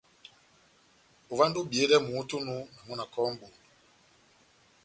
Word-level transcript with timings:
Ová 1.31 1.43
ondi 1.47 1.57
obiyedɛ 1.63 1.97
momó 2.01 2.21
tɛ́h 2.29 2.39
onu, 2.41 2.55
na 2.73 2.79
mɔ́ 2.85 2.95
na 2.97 3.05
kɔ́hɔ́ 3.13 3.31
mʼbondo. 3.35 3.57